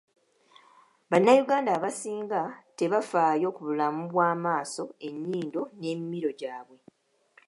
[1.09, 2.41] Bannayuganda abasinga
[2.77, 6.77] tebafaayo ku bulamu bw'amaaso, ennyindo n'emimiro gyabwe.